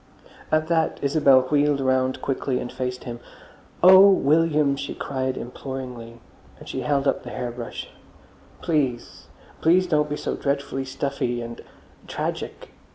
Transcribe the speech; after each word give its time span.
At 0.51 0.67
that 0.67 0.97
Isabel 1.03 1.41
wheeled 1.41 1.79
round 1.79 2.23
quickly 2.23 2.59
and 2.59 2.71
faced 2.71 3.03
him. 3.03 3.19
"Oh, 3.83 4.09
William!" 4.09 4.75
she 4.75 4.95
cried 4.95 5.37
imploringly, 5.37 6.19
and 6.57 6.67
she 6.67 6.81
held 6.81 7.07
up 7.07 7.21
the 7.21 7.29
hair 7.29 7.51
brush: 7.51 7.87
"Please! 8.63 9.27
Please 9.61 9.85
don't 9.85 10.09
be 10.09 10.17
so 10.17 10.35
dreadfully 10.35 10.85
stuffy 10.85 11.39
and—tragic. 11.43 12.69